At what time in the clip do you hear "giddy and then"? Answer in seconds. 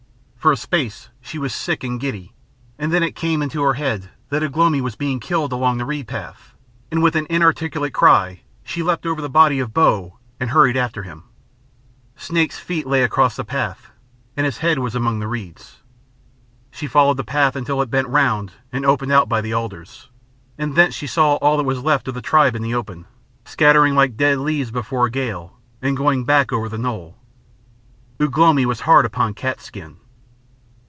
1.99-3.03